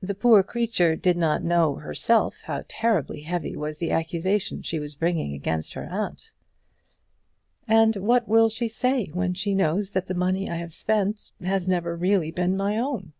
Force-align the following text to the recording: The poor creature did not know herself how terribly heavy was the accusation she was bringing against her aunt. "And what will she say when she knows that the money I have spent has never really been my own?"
The 0.00 0.14
poor 0.14 0.44
creature 0.44 0.94
did 0.94 1.16
not 1.16 1.42
know 1.42 1.74
herself 1.74 2.42
how 2.44 2.62
terribly 2.68 3.22
heavy 3.22 3.56
was 3.56 3.78
the 3.78 3.90
accusation 3.90 4.62
she 4.62 4.78
was 4.78 4.94
bringing 4.94 5.34
against 5.34 5.74
her 5.74 5.84
aunt. 5.90 6.30
"And 7.68 7.96
what 7.96 8.28
will 8.28 8.48
she 8.48 8.68
say 8.68 9.06
when 9.06 9.34
she 9.34 9.56
knows 9.56 9.90
that 9.94 10.06
the 10.06 10.14
money 10.14 10.48
I 10.48 10.58
have 10.58 10.72
spent 10.72 11.32
has 11.42 11.66
never 11.66 11.96
really 11.96 12.30
been 12.30 12.56
my 12.56 12.78
own?" 12.78 13.14